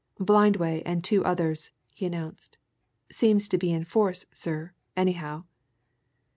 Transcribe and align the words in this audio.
"Blindway 0.19 0.81
and 0.83 1.03
two 1.03 1.23
others," 1.23 1.73
he 1.93 2.07
announced. 2.07 2.57
"Seems 3.11 3.47
to 3.49 3.57
be 3.59 3.71
in 3.71 3.83
force, 3.85 4.25
sir, 4.31 4.73
anyhow!" 4.97 5.43